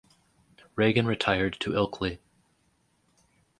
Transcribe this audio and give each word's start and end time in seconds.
Regan 0.75 1.05
retired 1.05 1.55
to 1.59 1.73
Ilkley. 1.73 2.17